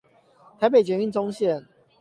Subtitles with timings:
[0.59, 1.67] 台北捷運棕線